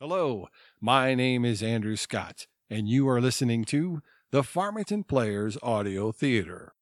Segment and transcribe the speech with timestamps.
[0.00, 0.46] Hello,
[0.80, 4.00] my name is Andrew Scott, and you are listening to
[4.30, 6.72] the Farmington Players Audio Theater.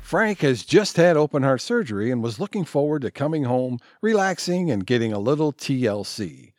[0.00, 4.70] Frank has just had open heart surgery and was looking forward to coming home, relaxing,
[4.70, 6.52] and getting a little TLC.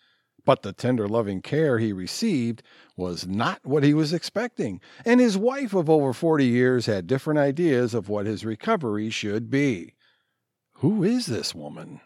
[0.48, 2.64] But the tender loving care he received
[2.96, 7.38] was not what he was expecting, and his wife of over 40 years had different
[7.38, 9.94] ideas of what his recovery should be.
[10.76, 12.00] Who is this woman?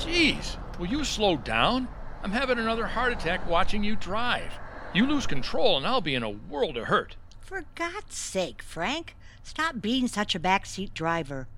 [0.00, 1.86] Jeez, will you slow down?
[2.24, 4.50] I'm having another heart attack watching you drive.
[4.94, 7.16] You lose control and I'll be in a world of hurt.
[7.40, 11.48] For God's sake, Frank, stop being such a backseat driver.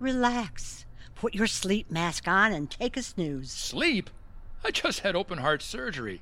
[0.00, 0.86] Relax.
[1.14, 3.52] Put your sleep mask on and take a snooze.
[3.52, 4.10] Sleep?
[4.64, 6.20] I just had open heart surgery.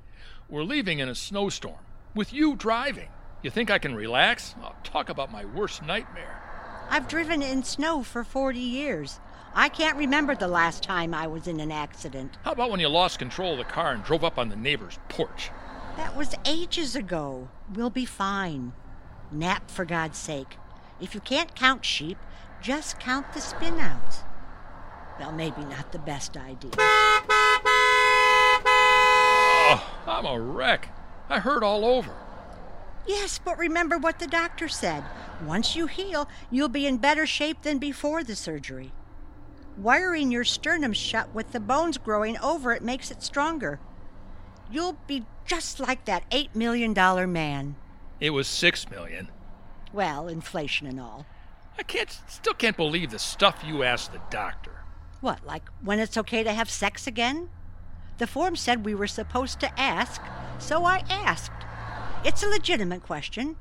[0.51, 1.79] We're leaving in a snowstorm.
[2.15, 3.09] With you driving.
[3.43, 4.55] You think I can relax?
[4.63, 6.43] I'll talk about my worst nightmare.
[6.91, 9.21] I've driven in snow for 40 years.
[9.59, 12.37] I can't remember the last time I was in an accident.
[12.45, 14.99] How about when you lost control of the car and drove up on the neighbor's
[15.09, 15.51] porch?
[15.97, 17.49] That was ages ago.
[17.73, 18.75] We'll be fine.
[19.33, 20.59] Nap, for God's sake.
[21.01, 22.19] If you can't count sheep,
[22.61, 24.25] just count the spinouts.
[25.19, 26.73] Well, maybe not the best idea.
[26.79, 27.63] Oh,
[30.07, 30.91] I'm a wreck.
[31.31, 32.13] I hurt all over.
[33.07, 35.03] Yes, but remember what the doctor said.
[35.47, 38.93] Once you heal, you'll be in better shape than before the surgery.
[39.77, 43.79] Wiring your sternum shut with the bones growing over it makes it stronger.
[44.71, 46.93] You'll be just like that $8 million
[47.33, 47.77] man.
[48.19, 49.29] It was six million.
[49.93, 51.27] Well, inflation and all.
[51.79, 54.73] I can't still can't believe the stuff you asked the doctor.
[55.21, 57.51] What, like when it's okay to have sex again?
[58.19, 60.23] The form said we were supposed to ask,
[60.59, 61.53] so I asked.
[62.25, 63.57] It's a legitimate question,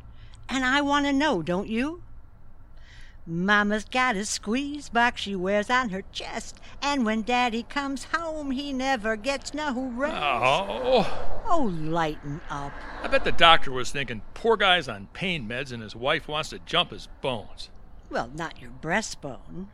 [0.47, 2.03] and I want to know, don't you?
[3.28, 8.52] Mama's got a squeeze box she wears on her chest, and when Daddy comes home,
[8.52, 10.16] he never gets no rest.
[10.22, 12.72] Oh, Oh, lighten up.
[13.02, 16.50] I bet the doctor was thinking poor guy's on pain meds and his wife wants
[16.50, 17.69] to jump his bones.
[18.12, 19.68] Well, not your breastbone,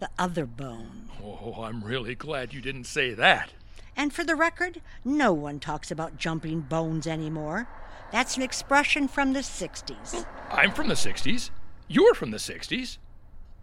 [0.00, 1.10] the other bone.
[1.22, 3.52] Oh, I'm really glad you didn't say that.
[3.94, 7.68] And for the record, no one talks about jumping bones anymore.
[8.12, 10.24] That's an expression from the 60s.
[10.50, 11.50] I'm from the 60s.
[11.88, 12.98] You're from the 60s.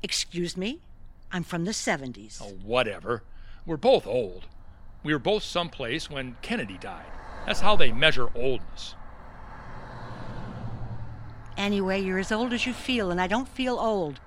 [0.01, 0.79] Excuse me?
[1.31, 2.41] I'm from the 70s.
[2.41, 3.23] Oh, whatever.
[3.66, 4.45] We're both old.
[5.03, 7.06] We were both someplace when Kennedy died.
[7.45, 8.95] That's how they measure oldness.
[11.57, 14.19] Anyway, you're as old as you feel, and I don't feel old.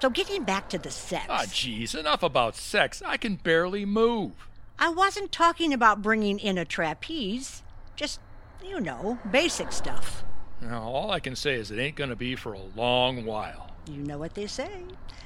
[0.00, 1.26] So getting back to the sex.
[1.28, 3.02] Ah, jeez, enough about sex.
[3.04, 4.32] I can barely move.
[4.78, 7.62] I wasn't talking about bringing in a trapeze.
[7.96, 8.18] Just,
[8.64, 10.24] you know, basic stuff.
[10.60, 13.70] Now, all I can say is it ain't gonna be for a long while.
[13.86, 14.84] You know what they say.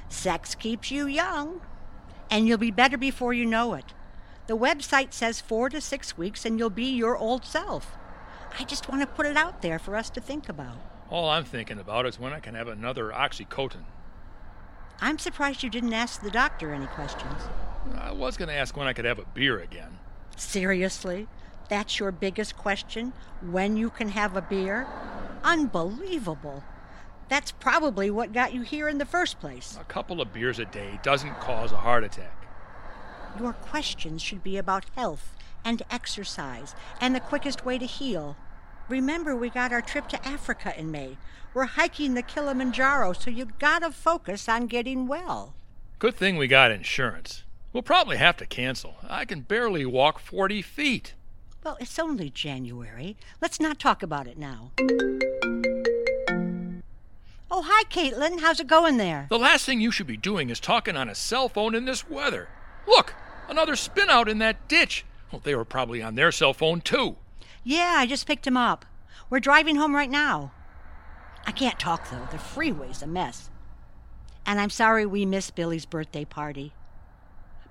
[0.09, 1.61] Sex keeps you young.
[2.31, 3.93] And you'll be better before you know it.
[4.47, 7.95] The website says four to six weeks and you'll be your old self.
[8.57, 10.77] I just want to put it out there for us to think about.
[11.09, 13.83] All I'm thinking about is when I can have another Oxycontin.
[15.01, 17.41] I'm surprised you didn't ask the doctor any questions.
[17.97, 19.99] I was gonna ask when I could have a beer again.
[20.37, 21.27] Seriously?
[21.69, 23.13] That's your biggest question?
[23.41, 24.87] When you can have a beer?
[25.43, 26.63] Unbelievable.
[27.27, 29.77] That's probably what got you here in the first place.
[29.79, 32.47] A couple of beers a day doesn't cause a heart attack.
[33.39, 38.37] Your questions should be about health and exercise and the quickest way to heal.
[38.87, 41.17] Remember, we got our trip to Africa in May.
[41.55, 45.55] We're hiking the Kilimanjaro, so you gotta focus on getting well.
[45.97, 47.43] Good thing we got insurance.
[47.73, 48.97] We'll probably have to cancel.
[49.09, 51.15] I can barely walk 40 feet.
[51.65, 53.17] Well, it's only January.
[53.41, 54.69] Let's not talk about it now.
[57.49, 58.39] Oh, hi, Caitlin.
[58.39, 59.25] How's it going there?
[59.31, 62.07] The last thing you should be doing is talking on a cell phone in this
[62.07, 62.49] weather.
[62.87, 63.15] Look,
[63.49, 65.05] another spin out in that ditch.
[65.31, 67.15] Well, they were probably on their cell phone too.
[67.63, 68.85] Yeah, I just picked him up.
[69.31, 70.51] We're driving home right now.
[71.47, 72.27] I can't talk, though.
[72.31, 73.49] The freeway's a mess.
[74.45, 76.73] And I'm sorry we missed Billy's birthday party.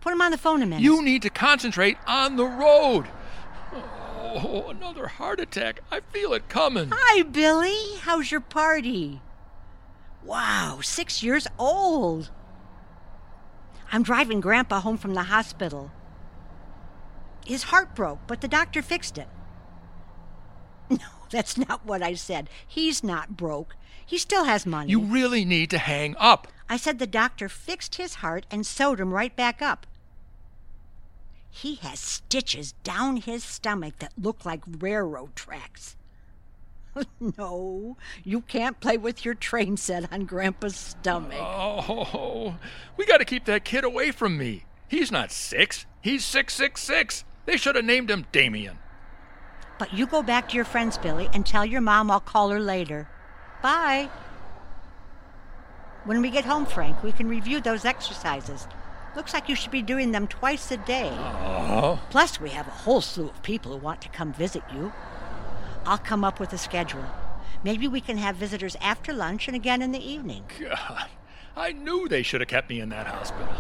[0.01, 0.83] Put him on the phone a minute.
[0.83, 3.07] You need to concentrate on the road.
[3.75, 5.81] Oh, another heart attack.
[5.91, 6.91] I feel it coming.
[6.93, 7.97] Hi, Billy.
[8.01, 9.21] How's your party?
[10.25, 12.31] Wow, six years old.
[13.93, 15.93] I'm driving Grandpa home from the hospital.
[17.47, 19.29] His heart broke, but the doctor fixed it.
[20.91, 20.99] No,
[21.31, 22.51] that's not what I said.
[22.67, 23.75] He's not broke.
[24.05, 24.91] He still has money.
[24.91, 26.47] You really need to hang up.
[26.69, 29.87] I said the doctor fixed his heart and sewed him right back up.
[31.57, 35.95] He has stitches down his stomach that look like railroad tracks.
[37.39, 41.39] no, you can't play with your train set on Grandpa's stomach.
[41.39, 42.57] Oh,
[42.97, 44.65] we got to keep that kid away from me.
[44.89, 45.87] He's not six.
[46.01, 47.25] He's 666.
[47.47, 48.81] They should have named him Damien.
[49.79, 52.61] But you go back to your friends, Billy, and tell your mom I'll call her
[52.61, 53.09] later.
[53.63, 54.11] Bye.
[56.05, 58.67] When we get home, Frank, we can review those exercises.
[59.17, 61.11] Looks like you should be doing them twice a day.
[61.13, 64.93] Oh, Plus, we have a whole slew of people who want to come visit you.
[65.87, 67.05] I'll come up with a schedule.
[67.63, 70.45] Maybe we can have visitors after lunch and again in the evening.
[70.61, 71.07] God.
[71.57, 73.55] I knew they should have kept me in that hospital.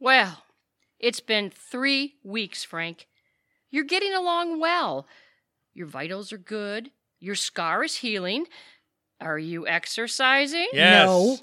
[0.00, 0.44] Well,
[0.98, 3.06] it's been three weeks, Frank.
[3.70, 5.06] You're getting along well.
[5.74, 6.90] Your vitals are good.
[7.20, 8.46] Your scar is healing.
[9.20, 10.68] Are you exercising?
[10.72, 11.42] Yes.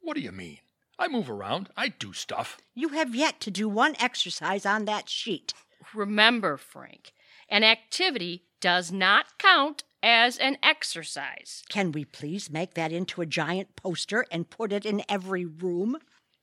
[0.00, 0.58] What do you mean?
[0.98, 1.70] I move around.
[1.76, 2.58] I do stuff.
[2.74, 5.52] You have yet to do one exercise on that sheet.
[5.94, 7.12] Remember, Frank,
[7.48, 11.62] an activity does not count as an exercise.
[11.68, 15.98] Can we please make that into a giant poster and put it in every room?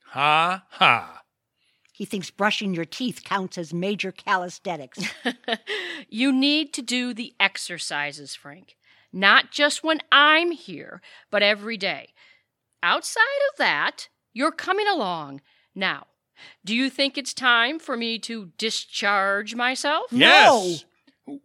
[0.08, 1.21] Ha ha.
[1.92, 4.98] He thinks brushing your teeth counts as major calisthenics.
[6.08, 8.76] you need to do the exercises, Frank.
[9.12, 12.14] Not just when I'm here, but every day.
[12.82, 13.22] Outside
[13.52, 15.42] of that, you're coming along.
[15.74, 16.06] Now,
[16.64, 20.06] do you think it's time for me to discharge myself?
[20.10, 20.84] Yes.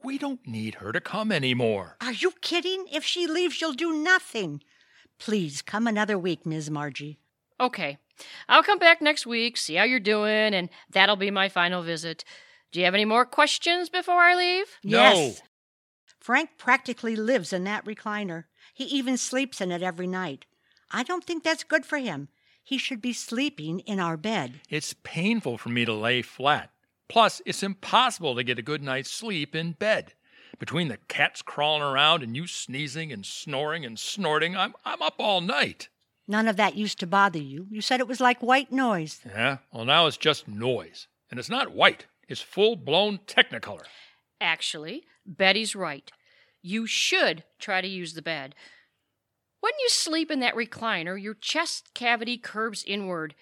[0.04, 1.98] We don't need her to come anymore.
[2.02, 2.86] Are you kidding?
[2.92, 4.62] If she leaves, you'll do nothing.
[5.20, 6.72] Please come another week, Ms.
[6.72, 7.20] Margie.
[7.60, 7.98] Okay.
[8.48, 12.24] I'll come back next week, see how you're doing, and that'll be my final visit.
[12.72, 14.66] Do you have any more questions before I leave?
[14.84, 15.00] No.
[15.00, 15.42] Yes.
[16.19, 18.46] Frank practically lives in that recliner.
[18.74, 20.46] He even sleeps in it every night.
[20.92, 22.30] I don't think that's good for him.
[22.64, 24.60] He should be sleeping in our bed.
[24.69, 26.72] It's painful for me to lay flat.
[27.08, 30.14] Plus, it's impossible to get a good night's sleep in bed.
[30.60, 35.16] Between the cats crawling around and you sneezing and snoring and snorting, I'm, I'm up
[35.19, 35.88] all night.
[36.28, 37.68] None of that used to bother you.
[37.70, 39.22] You said it was like white noise.
[39.26, 41.08] Yeah, well, now it's just noise.
[41.30, 43.86] And it's not white, it's full blown technicolor.
[44.40, 46.12] Actually, Betty's right.
[46.62, 48.56] You should try to use the bed.
[49.62, 53.36] When you sleep in that recliner, your chest cavity curves inward.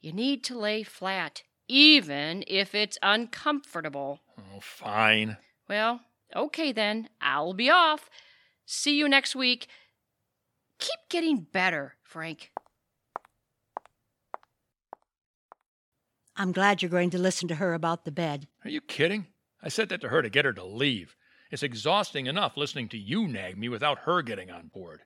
[0.00, 4.20] You need to lay flat, even if it's uncomfortable.
[4.38, 5.36] Oh, fine.
[5.68, 6.00] Well,
[6.34, 7.08] okay then.
[7.20, 8.10] I'll be off.
[8.66, 9.68] See you next week.
[10.78, 12.50] Keep getting better, Frank.
[16.36, 18.48] I'm glad you're going to listen to her about the bed.
[18.66, 19.28] Are you kidding?
[19.62, 21.16] I said that to her to get her to leave.
[21.50, 25.00] It's exhausting enough listening to you nag me without her getting on board.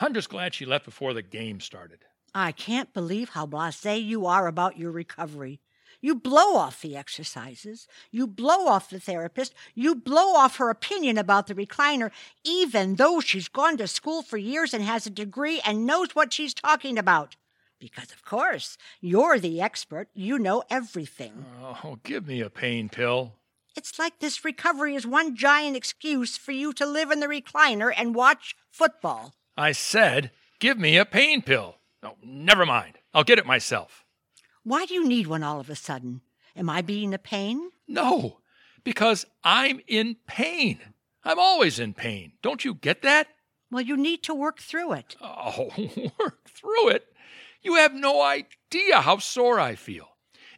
[0.00, 1.98] I'm just glad she left before the game started.
[2.34, 5.60] I can't believe how blase you are about your recovery.
[6.00, 7.88] You blow off the exercises.
[8.10, 9.52] You blow off the therapist.
[9.74, 12.10] You blow off her opinion about the recliner,
[12.44, 16.32] even though she's gone to school for years and has a degree and knows what
[16.32, 17.36] she's talking about.
[17.80, 20.08] Because, of course, you're the expert.
[20.14, 21.44] You know everything.
[21.60, 23.34] Oh, give me a pain pill.
[23.76, 27.92] It's like this recovery is one giant excuse for you to live in the recliner
[27.96, 29.34] and watch football.
[29.56, 31.76] I said, give me a pain pill.
[32.02, 32.98] No, never mind.
[33.14, 34.04] I'll get it myself.
[34.68, 36.20] Why do you need one all of a sudden?
[36.54, 37.70] Am I being a pain?
[37.86, 38.40] No,
[38.84, 40.78] because I'm in pain.
[41.24, 42.32] I'm always in pain.
[42.42, 43.28] Don't you get that?
[43.70, 45.16] Well, you need to work through it.
[45.22, 45.70] Oh,
[46.20, 47.06] work through it.
[47.62, 50.06] You have no idea how sore I feel.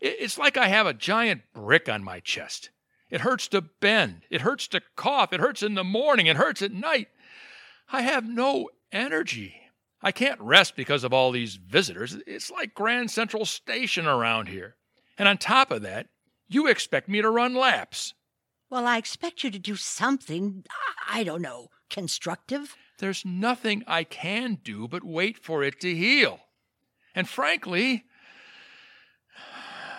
[0.00, 2.70] It's like I have a giant brick on my chest.
[3.10, 4.22] It hurts to bend.
[4.28, 5.32] It hurts to cough.
[5.32, 6.26] It hurts in the morning.
[6.26, 7.10] It hurts at night.
[7.92, 9.59] I have no energy.
[10.02, 12.16] I can't rest because of all these visitors.
[12.26, 14.76] It's like Grand Central Station around here.
[15.18, 16.08] And on top of that,
[16.48, 18.14] you expect me to run laps.
[18.70, 20.64] Well, I expect you to do something,
[21.08, 22.76] I don't know, constructive.
[22.98, 26.40] There's nothing I can do but wait for it to heal.
[27.14, 28.04] And frankly,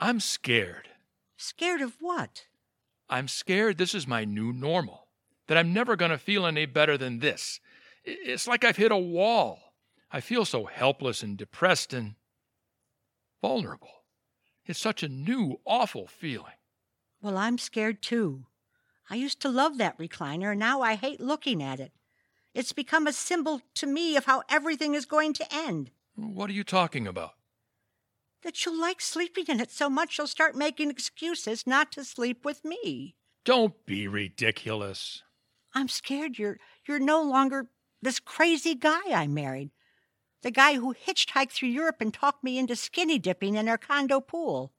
[0.00, 0.88] I'm scared.
[1.36, 2.46] Scared of what?
[3.08, 5.08] I'm scared this is my new normal,
[5.46, 7.60] that I'm never going to feel any better than this.
[8.04, 9.74] It's like I've hit a wall.
[10.10, 12.14] I feel so helpless and depressed and
[13.42, 14.04] vulnerable.
[14.66, 16.54] It's such a new, awful feeling.
[17.22, 18.46] Well, I'm scared too.
[19.08, 21.92] I used to love that recliner, and now I hate looking at it.
[22.54, 25.90] It's become a symbol to me of how everything is going to end.
[26.14, 27.32] What are you talking about?
[28.42, 32.44] That you'll like sleeping in it so much you'll start making excuses not to sleep
[32.44, 33.16] with me.
[33.44, 35.22] Don't be ridiculous.
[35.74, 37.68] I'm scared you're you're no longer
[38.02, 39.70] this crazy guy I married.
[40.42, 44.20] The guy who hitchhiked through Europe and talked me into skinny dipping in our condo
[44.20, 44.72] pool.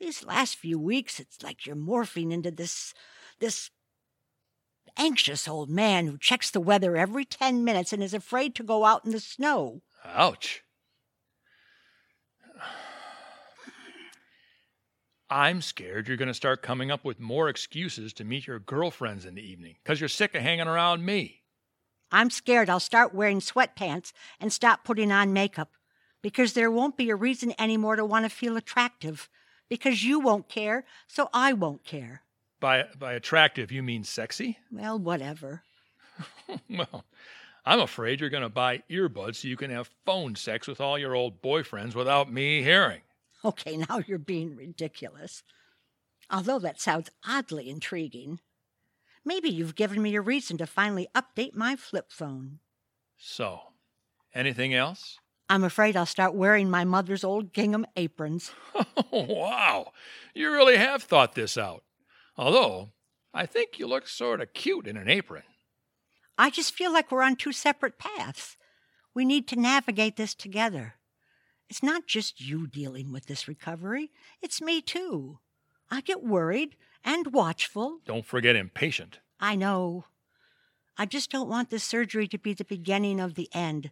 [0.00, 2.92] These last few weeks, it's like you're morphing into this,
[3.38, 3.70] this
[4.96, 8.84] anxious old man who checks the weather every 10 minutes and is afraid to go
[8.84, 9.82] out in the snow.
[10.04, 10.62] Ouch.
[15.30, 19.24] I'm scared you're going to start coming up with more excuses to meet your girlfriends
[19.24, 21.43] in the evening because you're sick of hanging around me.
[22.14, 25.72] I'm scared I'll start wearing sweatpants and stop putting on makeup
[26.22, 29.28] because there won't be a reason anymore to want to feel attractive
[29.68, 32.22] because you won't care, so I won't care.
[32.60, 34.58] By, by attractive, you mean sexy?
[34.70, 35.64] Well, whatever.
[36.70, 37.04] well,
[37.66, 40.96] I'm afraid you're going to buy earbuds so you can have phone sex with all
[40.96, 43.00] your old boyfriends without me hearing.
[43.44, 45.42] Okay, now you're being ridiculous.
[46.30, 48.38] Although that sounds oddly intriguing.
[49.24, 52.58] Maybe you've given me a reason to finally update my flip phone.
[53.16, 53.60] So,
[54.34, 55.18] anything else?
[55.48, 58.52] I'm afraid I'll start wearing my mother's old gingham aprons.
[59.12, 59.92] wow,
[60.34, 61.84] you really have thought this out.
[62.36, 62.90] Although,
[63.32, 65.42] I think you look sort of cute in an apron.
[66.36, 68.56] I just feel like we're on two separate paths.
[69.14, 70.94] We need to navigate this together.
[71.68, 74.10] It's not just you dealing with this recovery,
[74.42, 75.38] it's me too.
[75.90, 78.00] I get worried and watchful.
[78.06, 79.20] Don't forget impatient.
[79.38, 80.06] I know.
[80.96, 83.90] I just don't want this surgery to be the beginning of the end.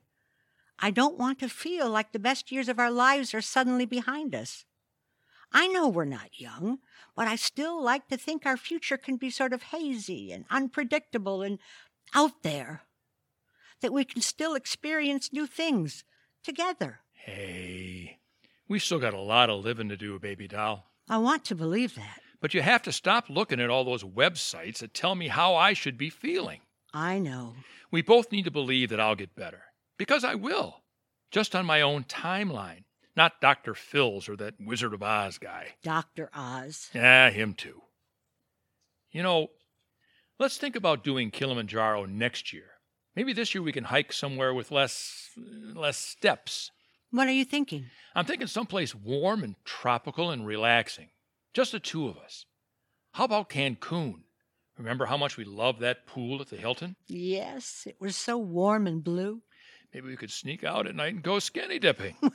[0.79, 4.35] I don't want to feel like the best years of our lives are suddenly behind
[4.35, 4.65] us.
[5.53, 6.79] I know we're not young,
[7.15, 11.43] but I still like to think our future can be sort of hazy and unpredictable
[11.43, 11.59] and
[12.15, 12.83] out there.
[13.81, 16.05] That we can still experience new things
[16.43, 17.01] together.
[17.13, 18.19] Hey,
[18.69, 20.87] we still got a lot of living to do, baby doll.
[21.09, 22.21] I want to believe that.
[22.43, 25.75] But you have to stop looking at all those websites that tell me how I
[25.75, 26.61] should be feeling.
[26.93, 27.55] I know.
[27.93, 29.63] We both need to believe that I'll get better.
[29.97, 30.83] Because I will.
[31.31, 32.83] Just on my own timeline.
[33.17, 33.75] Not Dr.
[33.75, 35.69] Phil's or that Wizard of Oz guy.
[35.85, 36.31] Dr.
[36.35, 36.91] Oz.
[36.93, 37.83] Yeah, him too.
[39.13, 39.49] You know,
[40.41, 42.71] let's think about doing Kilimanjaro next year.
[43.15, 45.29] Maybe this year we can hike somewhere with less
[45.75, 46.73] less steps.
[47.11, 47.87] What are you thinking?
[48.17, 51.11] I'm thinking someplace warm and tropical and relaxing.
[51.53, 52.47] Just the two of us.
[53.13, 54.23] How about Cancun?
[54.79, 56.97] Remember how much we loved that pool at the Hilton?
[57.07, 59.43] Yes, it was so warm and blue.
[59.93, 62.17] Maybe we could sneak out at night and go skinny dipping.
[62.23, 62.33] Well,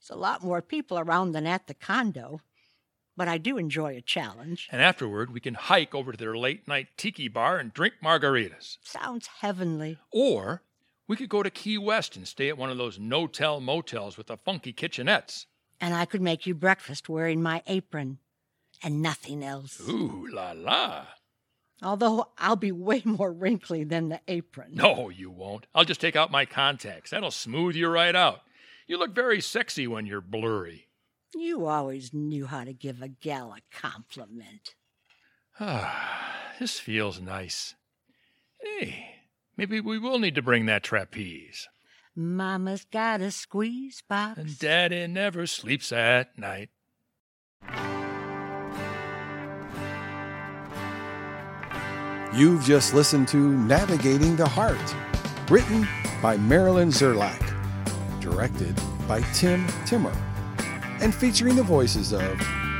[0.00, 2.40] there's a lot more people around than at the condo,
[3.18, 4.66] but I do enjoy a challenge.
[4.72, 8.78] And afterward, we can hike over to their late night tiki bar and drink margaritas.
[8.82, 9.98] Sounds heavenly.
[10.10, 10.62] Or
[11.06, 14.28] we could go to Key West and stay at one of those no-tell motels with
[14.28, 15.44] the funky kitchenettes.
[15.80, 18.18] And I could make you breakfast wearing my apron
[18.82, 19.80] and nothing else.
[19.88, 21.06] Ooh la la.
[21.82, 24.74] Although I'll be way more wrinkly than the apron.
[24.74, 25.66] No, you won't.
[25.74, 27.10] I'll just take out my contacts.
[27.10, 28.40] That'll smooth you right out.
[28.86, 30.88] You look very sexy when you're blurry.
[31.34, 34.74] You always knew how to give a gal a compliment.
[35.60, 37.74] Ah, this feels nice.
[38.60, 39.16] Hey,
[39.56, 41.68] maybe we will need to bring that trapeze.
[42.18, 44.38] Mama's got a squeeze box.
[44.38, 46.68] And Daddy never sleeps at night.
[52.34, 54.94] You've just listened to Navigating the Heart,
[55.48, 55.86] written
[56.20, 57.40] by Marilyn Zerlach,
[58.20, 58.74] directed
[59.06, 60.12] by Tim Timmer,
[61.00, 62.36] and featuring the voices of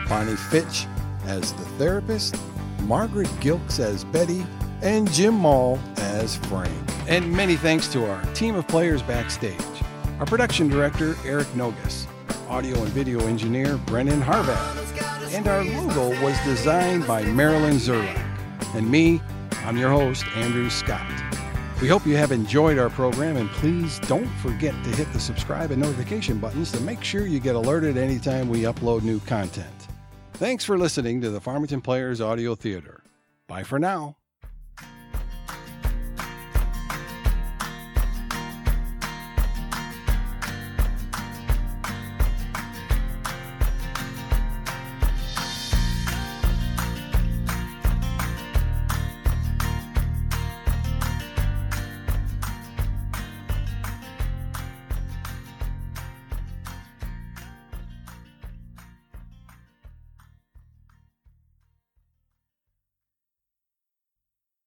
[0.08, 0.88] Bonnie Fitch
[1.26, 2.34] as the therapist,
[2.80, 4.44] Margaret Gilks as Betty,
[4.82, 6.72] and Jim Mall as Frank.
[7.08, 9.56] And many thanks to our team of players backstage,
[10.20, 12.06] our production director, Eric Nogus,
[12.48, 18.24] audio and video engineer, Brennan Harvath, and our logo was designed by Marilyn Zerlach.
[18.74, 19.20] And me,
[19.64, 21.10] I'm your host, Andrew Scott.
[21.80, 25.70] We hope you have enjoyed our program, and please don't forget to hit the subscribe
[25.70, 29.86] and notification buttons to make sure you get alerted anytime we upload new content.
[30.34, 33.02] Thanks for listening to the Farmington Players Audio Theater.
[33.46, 34.16] Bye for now.